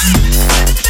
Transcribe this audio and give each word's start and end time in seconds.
Yeah. 0.00 0.87